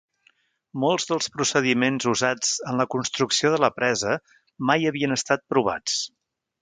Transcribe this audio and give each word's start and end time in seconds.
Molts 0.83 1.03
dels 1.09 1.27
procediments 1.35 2.07
usats 2.13 2.53
en 2.71 2.81
la 2.83 2.87
construcció 2.95 3.51
de 3.57 3.59
la 3.65 3.69
presa 3.77 4.15
mai 4.71 4.89
havien 4.93 5.15
estat 5.19 5.45
provats. 5.55 6.01